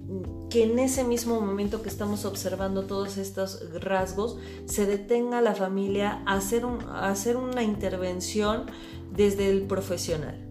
[0.50, 6.22] que en ese mismo momento que estamos observando todos estos rasgos, se detenga la familia
[6.26, 8.66] a hacer, a hacer una intervención
[9.12, 10.46] desde el profesional.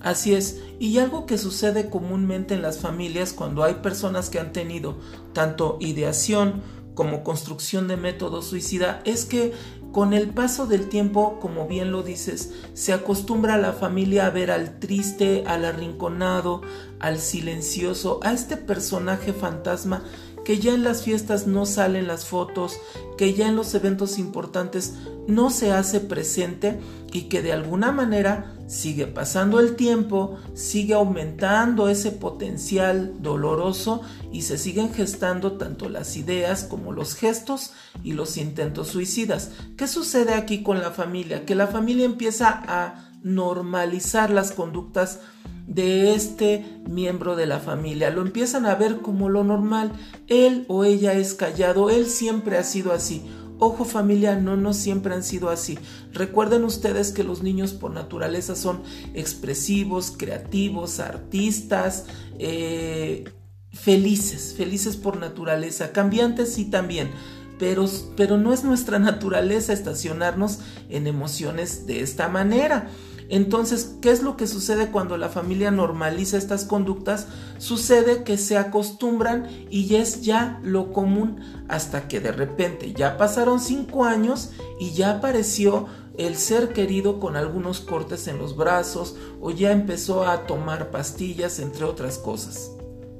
[0.00, 4.52] Así es, y algo que sucede comúnmente en las familias cuando hay personas que han
[4.52, 4.96] tenido
[5.32, 6.62] tanto ideación
[6.96, 9.52] como construcción de método suicida es que
[9.92, 14.50] con el paso del tiempo, como bien lo dices, se acostumbra la familia a ver
[14.50, 16.62] al triste, al arrinconado,
[16.98, 20.02] al silencioso, a este personaje fantasma
[20.44, 22.78] que ya en las fiestas no salen las fotos,
[23.18, 24.94] que ya en los eventos importantes
[25.26, 26.78] no se hace presente
[27.12, 34.02] y que de alguna manera sigue pasando el tiempo, sigue aumentando ese potencial doloroso
[34.32, 39.50] y se siguen gestando tanto las ideas como los gestos y los intentos suicidas.
[39.76, 41.44] ¿Qué sucede aquí con la familia?
[41.44, 45.20] Que la familia empieza a normalizar las conductas
[45.66, 48.10] de este miembro de la familia.
[48.10, 49.92] Lo empiezan a ver como lo normal.
[50.28, 53.24] Él o ella es callado, él siempre ha sido así.
[53.58, 55.78] Ojo familia, no, no siempre han sido así.
[56.12, 58.82] Recuerden ustedes que los niños por naturaleza son
[59.14, 62.04] expresivos, creativos, artistas,
[62.38, 63.24] eh,
[63.72, 67.10] felices, felices por naturaleza, cambiantes sí también.
[67.58, 70.58] Pero, pero no es nuestra naturaleza estacionarnos
[70.90, 72.90] en emociones de esta manera.
[73.28, 77.26] Entonces, ¿qué es lo que sucede cuando la familia normaliza estas conductas?
[77.58, 83.60] Sucede que se acostumbran y es ya lo común hasta que de repente ya pasaron
[83.60, 85.86] cinco años y ya apareció
[86.18, 91.58] el ser querido con algunos cortes en los brazos o ya empezó a tomar pastillas,
[91.58, 92.70] entre otras cosas.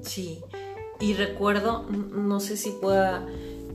[0.03, 0.41] Sí,
[1.01, 3.27] y recuerdo, no sé si pueda,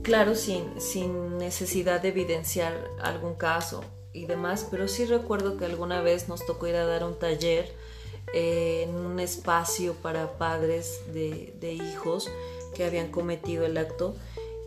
[0.02, 6.00] claro, sin, sin necesidad de evidenciar algún caso, y demás, pero sí recuerdo que alguna
[6.00, 7.72] vez nos tocó ir a dar un taller
[8.34, 12.30] eh, en un espacio para padres de, hijos
[12.74, 14.14] que habían cometido el acto.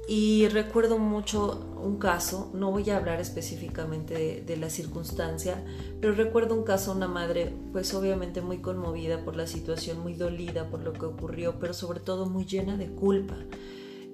[0.07, 5.63] Y recuerdo mucho un caso, no voy a hablar específicamente de, de, la circunstancia,
[5.99, 10.69] pero recuerdo un caso, una madre pues obviamente muy conmovida por la situación, muy dolida
[10.69, 13.35] por lo que ocurrió, pero sobre todo muy llena de culpa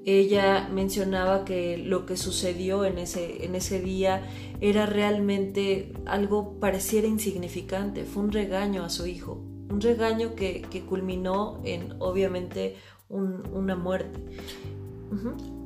[0.05, 4.23] ella mencionaba que lo que sucedió en ese, en ese día
[4.59, 11.61] era realmente algo pareciera insignificante, fue un regaño a su hijo, un regaño que, culminó
[11.63, 12.77] en obviamente
[13.09, 14.19] una muerte.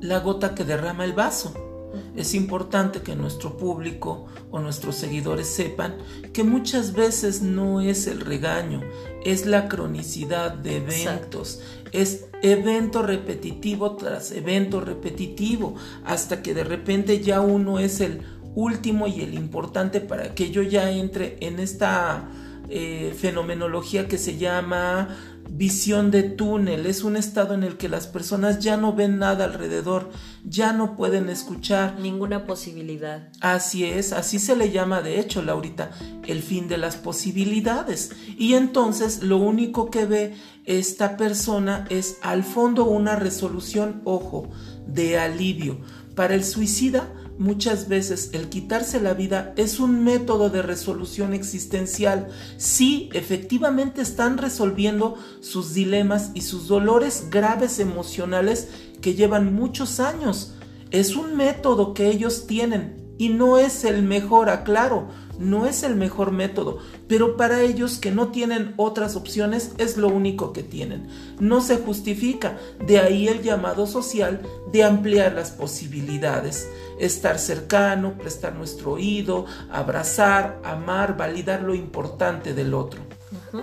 [0.00, 1.75] La gota que derrama el vaso.
[2.16, 5.96] Es importante que nuestro público o nuestros seguidores sepan
[6.32, 8.80] que muchas veces no es el regaño,
[9.24, 11.60] es la cronicidad de eventos,
[11.92, 18.22] es evento repetitivo tras evento repetitivo, hasta que de repente ya uno es el
[18.54, 22.28] último y el importante para que yo ya entre en esta
[22.68, 28.06] eh, fenomenología que se llama visión de túnel, es un estado en el que las
[28.06, 30.10] personas ya no ven nada alrededor,
[30.44, 31.98] ya no pueden escuchar.
[32.00, 33.28] Ninguna posibilidad.
[33.40, 35.90] Así es, así se le llama de hecho, Laurita,
[36.26, 38.10] el fin de las posibilidades.
[38.36, 44.48] Y entonces lo único que ve esta persona es al fondo una resolución, ojo,
[44.86, 45.80] de alivio.
[46.14, 52.28] Para el suicida, Muchas veces el quitarse la vida es un método de resolución existencial.
[52.56, 58.68] Sí, efectivamente están resolviendo sus dilemas y sus dolores graves emocionales
[59.02, 60.54] que llevan muchos años.
[60.90, 65.94] Es un método que ellos tienen y no es el mejor, aclaro, no es el
[65.96, 71.08] mejor método, pero para ellos que no tienen otras opciones es lo único que tienen.
[71.38, 74.40] No se justifica, de ahí el llamado social
[74.72, 76.68] de ampliar las posibilidades,
[76.98, 83.00] estar cercano, prestar nuestro oído, abrazar, amar, validar lo importante del otro.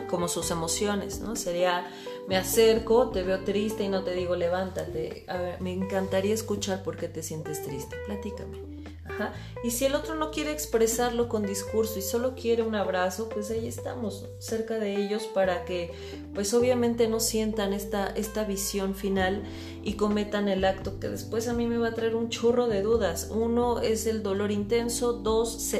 [0.09, 1.35] Como sus emociones, ¿no?
[1.35, 1.87] Sería,
[2.27, 5.25] me acerco, te veo triste y no te digo levántate.
[5.59, 7.95] Me encantaría escuchar por qué te sientes triste.
[8.05, 8.72] Platícame
[9.63, 13.51] y si el otro no quiere expresarlo con discurso y solo quiere un abrazo, pues
[13.51, 15.91] ahí estamos, cerca de ellos para que
[16.33, 19.43] pues obviamente no sientan esta, esta visión final
[19.83, 22.81] y cometan el acto que después a mí me va a traer un churro de
[22.81, 23.29] dudas.
[23.31, 25.73] Uno es el dolor intenso, dos,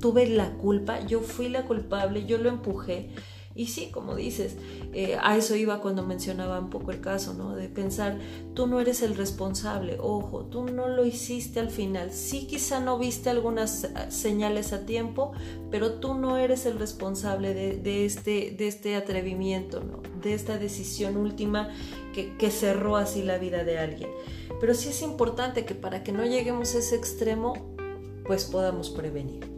[0.00, 3.10] tuve la culpa, yo fui la culpable, yo lo empujé
[3.54, 4.56] y sí, como dices,
[4.94, 7.54] eh, a eso iba cuando mencionaba un poco el caso, ¿no?
[7.54, 8.18] De pensar,
[8.54, 12.12] tú no eres el responsable, ojo, tú no lo hiciste al final.
[12.12, 15.32] Sí, quizá no viste algunas eh, señales a tiempo,
[15.70, 20.00] pero tú no eres el responsable de, este, de este atrevimiento, ¿no?
[20.22, 21.68] De esta decisión última
[22.14, 24.10] que, que cerró así la vida de alguien.
[24.60, 27.54] Pero sí es importante que para que no lleguemos a ese extremo,
[28.24, 29.51] pues podamos prevenir.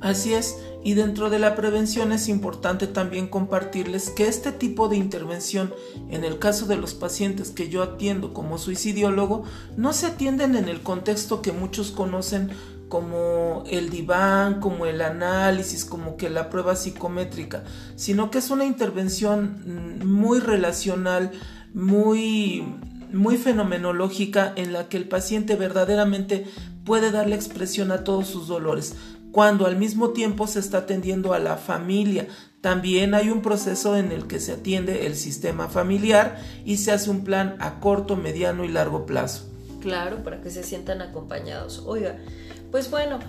[0.00, 4.96] Así es, y dentro de la prevención es importante también compartirles que este tipo de
[4.96, 5.74] intervención,
[6.10, 9.44] en el caso de los pacientes que yo atiendo como suicidiólogo,
[9.76, 12.50] no se atienden en el contexto que muchos conocen
[12.88, 17.64] como el diván, como el análisis, como que la prueba psicométrica,
[17.96, 21.32] sino que es una intervención mm, muy relacional,
[21.74, 22.64] muy
[23.12, 26.46] muy fenomenológica en la que el paciente verdaderamente
[26.84, 28.94] puede darle expresión a todos sus dolores,
[29.32, 32.28] cuando al mismo tiempo se está atendiendo a la familia.
[32.60, 37.10] También hay un proceso en el que se atiende el sistema familiar y se hace
[37.10, 39.48] un plan a corto, mediano y largo plazo.
[39.80, 41.84] Claro, para que se sientan acompañados.
[41.86, 42.16] Oiga,
[42.72, 43.20] pues bueno,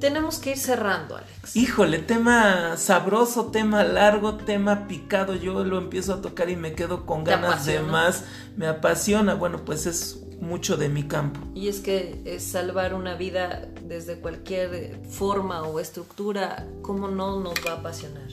[0.00, 1.56] tenemos que ir cerrando, Alex.
[1.56, 5.34] Híjole, tema sabroso, tema largo, tema picado.
[5.34, 8.24] Yo lo empiezo a tocar y me quedo con ganas de más.
[8.56, 9.34] Me apasiona.
[9.34, 11.40] Bueno, pues es mucho de mi campo.
[11.54, 17.54] Y es que es salvar una vida desde cualquier forma o estructura, ¿cómo no nos
[17.66, 18.28] va a apasionar?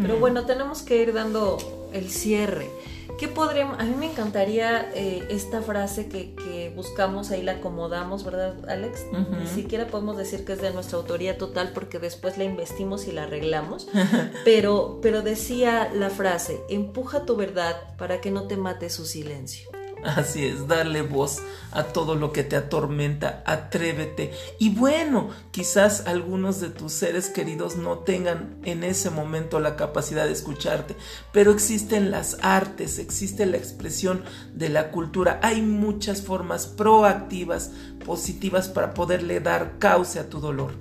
[0.00, 1.58] Pero bueno, tenemos que ir dando
[1.92, 2.70] el cierre.
[3.18, 3.80] ¿Qué podríamos?
[3.80, 9.06] A mí me encantaría eh, esta frase que, buscamos, ahí la acomodamos, ¿verdad, Alex?
[9.12, 13.12] Ni siquiera podemos decir que es de nuestra autoría total porque después la investimos y
[13.12, 13.88] la arreglamos.
[14.44, 19.70] pero, pero decía la frase, empuja tu verdad para que no te mate su silencio.
[20.06, 21.42] Así es, darle voz
[21.72, 24.30] a todo lo que te atormenta, atrévete.
[24.60, 30.24] Y bueno, quizás algunos de tus seres queridos no tengan en ese momento la capacidad
[30.24, 30.94] de escucharte,
[31.32, 34.22] pero existen las artes, existe la expresión
[34.54, 35.40] de la cultura.
[35.42, 37.72] Hay muchas formas proactivas,
[38.04, 40.72] positivas para poderle dar cauce a tu dolor.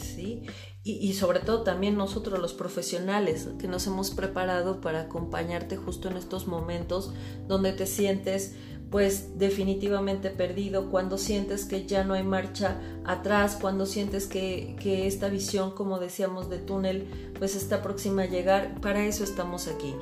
[0.00, 0.44] Sí,
[0.90, 6.16] y, sobre todo también nosotros los profesionales que nos hemos preparado para acompañarte justo en
[6.16, 7.12] estos momentos
[7.46, 8.54] donde te sientes
[8.90, 15.06] pues definitivamente perdido, cuando sientes que ya no hay marcha atrás, cuando sientes que, que,
[15.06, 17.06] esta visión, como decíamos, de túnel,
[17.38, 19.94] pues está próxima a llegar, para eso estamos aquí.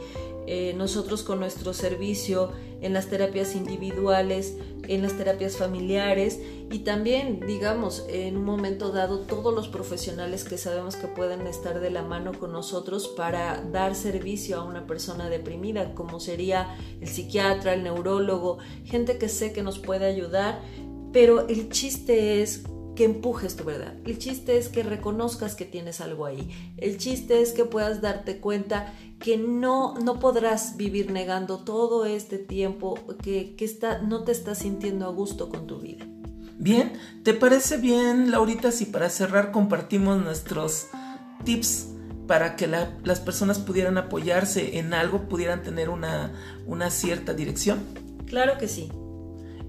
[0.47, 6.41] Eh, nosotros con nuestro servicio en las terapias individuales, en las terapias familiares
[6.71, 11.81] y también, digamos, en un momento dado, todos los profesionales que sabemos que pueden estar
[11.81, 17.09] de la mano con nosotros para dar servicio a una persona deprimida, como sería el
[17.09, 20.61] psiquiatra, el neurólogo, gente que sé que nos puede ayudar,
[21.13, 22.65] pero el chiste es
[22.97, 23.95] que empujes tu verdad.
[24.05, 26.51] El chiste es que reconozcas que tienes algo ahí.
[26.79, 32.39] El chiste es que puedas darte cuenta que no, no podrás vivir negando todo este
[32.39, 36.05] tiempo que, está, no te estás sintiendo a gusto con tu vida.
[36.59, 40.89] Bien, ¿te parece bien, Laurita, si para cerrar compartimos nuestros
[41.45, 41.91] tips
[42.27, 46.33] para que las personas pudieran apoyarse en algo, pudieran tener una,
[46.67, 47.85] una cierta dirección?
[48.27, 48.91] Claro que sí.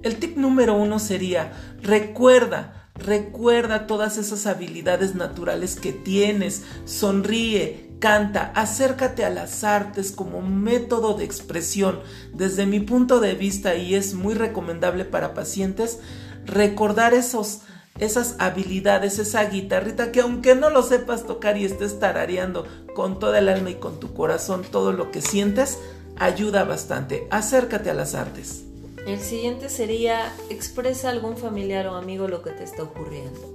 [0.01, 1.51] El tip número uno sería,
[1.81, 10.41] recuerda, Recuerda todas esas habilidades naturales que tienes, sonríe, canta, acércate a las artes como
[10.41, 11.99] método de expresión.
[12.33, 15.99] Desde mi punto de vista, y es muy recomendable para pacientes,
[16.45, 17.61] recordar esos,
[17.99, 23.39] esas habilidades, esa guitarrita que aunque no lo sepas tocar y estés tarareando con toda
[23.39, 25.77] el alma y con tu corazón todo lo que sientes,
[26.17, 27.27] ayuda bastante.
[27.29, 28.66] Acércate a las artes.
[29.07, 33.53] El siguiente sería expresa a algún familiar o amigo lo que te está ocurriendo.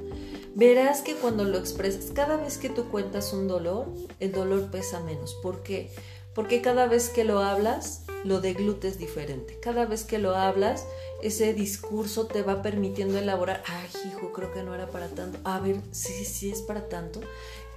[0.55, 3.87] Verás que cuando lo expresas, cada vez que tú cuentas un dolor,
[4.19, 5.35] el dolor pesa menos.
[5.43, 5.91] ¿Por qué?
[6.35, 9.59] Porque cada vez que lo hablas, lo deglutes diferente.
[9.61, 10.87] Cada vez que lo hablas,
[11.23, 15.39] ese discurso te va permitiendo elaborar, ay, hijo, creo que no era para tanto.
[15.45, 17.21] A ver, sí, sí es para tanto.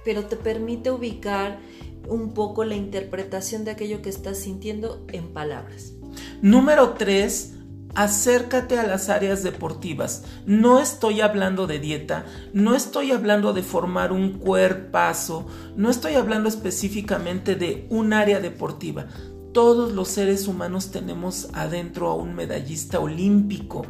[0.02, 1.58] Pero te permite ubicar
[2.08, 5.92] un poco la interpretación de aquello que estás sintiendo en palabras.
[6.40, 7.55] Número tres,
[7.96, 10.22] acércate a las áreas deportivas.
[10.44, 16.48] No estoy hablando de dieta, no estoy hablando de formar un cuerpazo, no estoy hablando
[16.48, 19.06] específicamente de un área deportiva.
[19.52, 23.86] Todos los seres humanos tenemos adentro a un medallista olímpico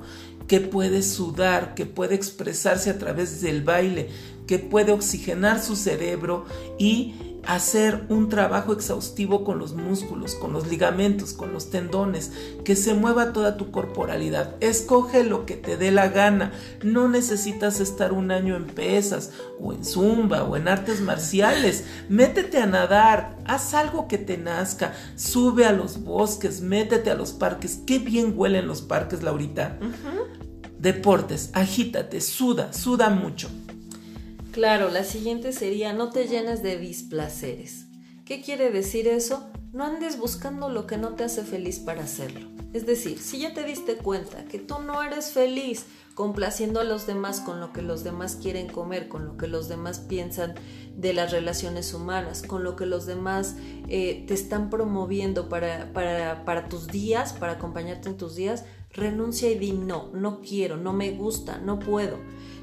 [0.46, 4.08] que puede sudar, que puede expresarse a través del baile,
[4.46, 6.44] que puede oxigenar su cerebro
[6.78, 12.32] y hacer un trabajo exhaustivo con los músculos, con los ligamentos, con los tendones,
[12.64, 14.54] que se mueva toda tu corporalidad.
[14.60, 16.52] Escoge lo que te dé la gana.
[16.82, 21.84] No necesitas estar un año en pesas o en zumba o en artes marciales.
[22.08, 27.32] Métete a nadar, haz algo que te nazca, sube a los bosques, métete a los
[27.32, 27.80] parques.
[27.86, 29.78] Qué bien huelen los parques, Laurita.
[30.78, 33.48] Deportes, agítate, suda, suda mucho.
[34.56, 37.88] Claro, la siguiente sería no te llenes de displaceres.
[38.24, 39.50] ¿Qué quiere decir eso?
[39.74, 42.48] No andes buscando lo que no te hace feliz para hacerlo.
[42.72, 45.84] Es decir, si ya te diste cuenta que tú no eres feliz
[46.14, 49.68] complaciendo a los demás con lo que los demás quieren comer, con lo que los
[49.68, 50.54] demás piensan
[50.96, 53.56] de las relaciones humanas, con lo que los demás
[53.88, 59.50] eh, te están promoviendo para, para, para tus días, para acompañarte en tus días, renuncia
[59.50, 62.16] y di no, no quiero, no me gusta, no puedo.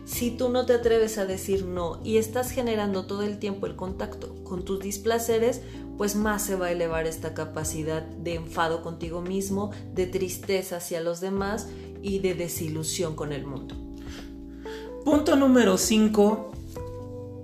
[0.06, 3.76] Si tú no te atreves a decir no y estás generando todo el tiempo el
[3.76, 5.62] contacto con tus displaceres,
[5.98, 11.02] pues más se va a elevar esta capacidad de enfado contigo mismo, de tristeza hacia
[11.02, 11.68] los demás
[12.02, 13.76] y de desilusión con el mundo.
[15.06, 16.52] Punto número 5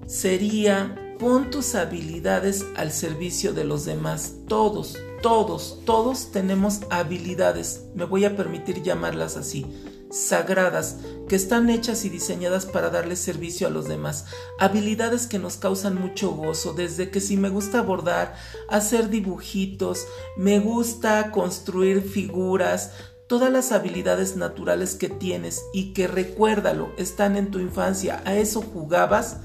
[0.05, 4.36] sería pon tus habilidades al servicio de los demás.
[4.47, 9.66] Todos, todos, todos tenemos habilidades, me voy a permitir llamarlas así,
[10.10, 10.99] sagradas,
[11.30, 14.25] que están hechas y diseñadas para darle servicio a los demás.
[14.59, 18.36] Habilidades que nos causan mucho gozo, desde que si me gusta bordar,
[18.67, 22.91] hacer dibujitos, me gusta construir figuras,
[23.27, 28.61] todas las habilidades naturales que tienes y que recuérdalo, están en tu infancia, a eso
[28.61, 29.38] jugabas,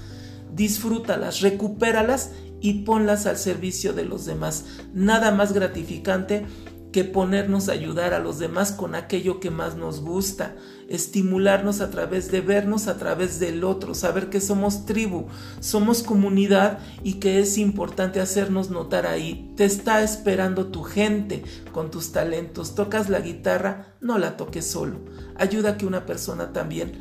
[0.53, 2.31] disfrútalas, recupéralas
[2.63, 4.65] y ponlas al servicio de los demás.
[4.95, 6.47] Nada más gratificante
[6.93, 10.57] que ponernos a ayudar a los demás con aquello que más nos gusta,
[10.89, 15.27] estimularnos a través de vernos a través del otro, saber que somos tribu,
[15.61, 19.53] somos comunidad y que es importante hacernos notar ahí.
[19.57, 22.75] Te está esperando tu gente con tus talentos.
[22.75, 24.99] Tocas la guitarra, no la toques solo.
[25.37, 26.93] Ayuda a que una persona también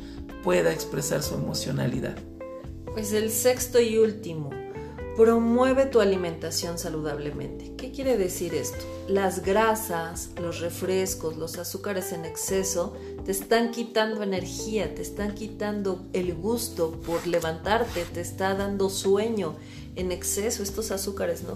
[0.42, 2.16] pueda expresar su emocionalidad.
[2.92, 4.50] Pues el sexto y último,
[5.16, 7.74] promueve tu alimentación saludablemente.
[7.76, 8.84] ¿Qué quiere decir esto?
[9.08, 12.94] Las grasas, los refrescos, los azúcares en exceso
[13.24, 19.56] te están quitando energía, te están quitando el gusto por levantarte, te está dando sueño
[19.96, 21.54] en exceso estos azúcares, ¿no?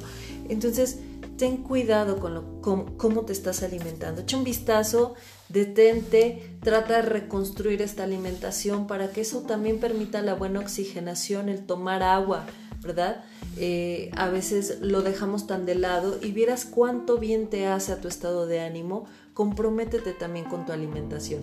[0.49, 0.99] Entonces,
[1.37, 4.23] ten cuidado con, lo, cómo te estás alimentando.
[4.23, 5.15] Echa un vistazo,
[5.49, 11.65] detente, trata de reconstruir esta alimentación para que eso también permita la buena oxigenación, el
[11.65, 12.45] tomar agua,
[12.83, 13.25] ¿verdad?
[13.57, 18.01] Eh, a veces lo dejamos tan de lado y vieras cuánto bien te hace a
[18.01, 19.07] tu estado de ánimo,
[19.39, 21.43] comprométete también con tu alimentación.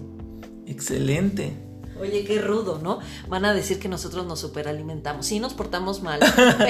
[0.66, 1.54] Excelente.
[2.00, 3.00] Oye, qué rudo, ¿no?
[3.30, 5.26] Van a decir que nosotros nos superalimentamos.
[5.26, 6.20] Sí, nos portamos mal,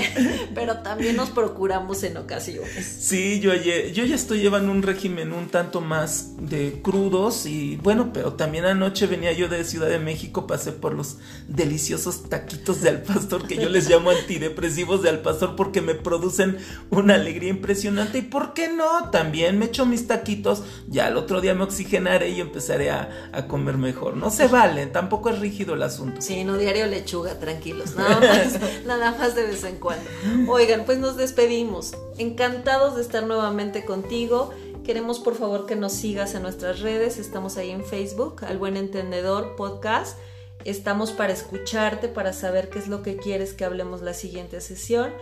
[0.54, 2.86] pero también nos procuramos en ocasiones.
[3.00, 8.12] Sí, yo, yo ya estoy llevando un régimen un tanto más de crudos y bueno,
[8.14, 11.18] pero también anoche venía yo de Ciudad de México, pasé por los
[11.48, 15.96] deliciosos taquitos de al pastor que yo les llamo antidepresivos de al pastor porque me
[15.96, 16.58] producen
[16.92, 19.10] una alegría impresionante y ¿por qué no?
[19.10, 23.48] También me echo mis taquitos, ya el otro día me oxigenaré y empezaré a, a
[23.48, 24.18] comer mejor.
[24.18, 26.22] No se vale, tampoco poco es rígido el asunto.
[26.22, 30.04] Sí, no diario lechuga, tranquilos, nada más, nada más de vez en cuando.
[30.52, 31.94] Oigan, pues nos despedimos.
[32.18, 34.54] Encantados de estar nuevamente contigo.
[34.84, 37.18] Queremos por favor que nos sigas en nuestras redes.
[37.18, 40.18] Estamos ahí en Facebook, Al Buen Entendedor Podcast.
[40.66, 45.14] Estamos para escucharte, para saber qué es lo que quieres que hablemos la siguiente sesión.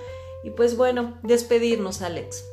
[0.44, 2.46] Y pues bueno, despedirnos, Alex.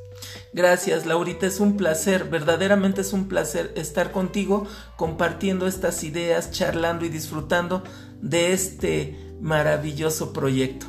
[0.53, 4.67] Gracias, Laurita, es un placer, verdaderamente es un placer estar contigo
[4.97, 7.83] compartiendo estas ideas, charlando y disfrutando
[8.21, 10.87] de este maravilloso proyecto.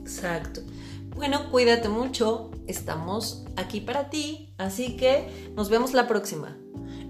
[0.00, 0.60] Exacto.
[1.16, 6.56] Bueno, cuídate mucho, estamos aquí para ti, así que nos vemos la próxima.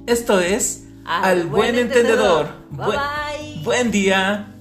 [0.07, 2.49] Esto es Al, buen, entendedor.
[2.71, 3.63] Bye bye.
[3.65, 4.58] Buen día.